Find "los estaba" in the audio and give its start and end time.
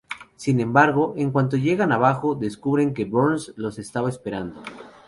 3.55-4.09